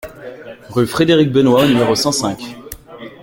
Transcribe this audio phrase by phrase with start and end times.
[0.71, 2.39] rue Frédéric Benoist au numéro cent cinq